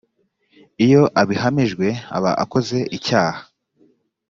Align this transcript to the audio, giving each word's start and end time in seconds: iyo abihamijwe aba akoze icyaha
iyo 0.85 1.03
abihamijwe 1.21 1.87
aba 2.17 2.31
akoze 2.43 2.77
icyaha 2.97 3.41